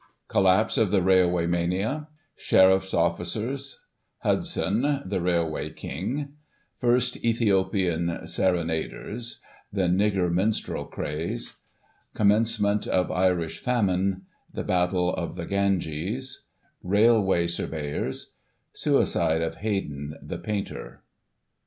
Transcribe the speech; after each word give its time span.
Collapse 0.27 0.79
of 0.79 0.89
the 0.89 0.99
Railway 1.03 1.45
Mania— 1.45 2.07
Sheriff's 2.47 2.91
Officers— 2.91 3.85
Hudson, 4.23 5.03
the 5.05 5.21
Railway 5.21 5.69
King— 5.69 6.33
First" 6.81 7.17
Ethiopian 7.23 8.25
Serenaders 8.27 9.41
"—The 9.71 9.83
Nigger 9.83 10.33
Minstrel 10.33 10.85
Craze— 10.85 11.59
Commence 12.15 12.59
ment 12.59 12.87
of 12.87 13.11
Irish 13.11 13.59
Famine— 13.59 14.23
"The 14.55 14.63
Battle 14.63 15.13
of 15.15 15.35
the 15.35 15.45
Gauges 15.45 16.45
"—Railway 16.97 17.45
Surveyors— 17.45 18.33
Suicide 18.83 19.43
of 19.43 19.57
Haydon, 19.57 20.15
the 20.19 20.39
painter. 20.39 21.03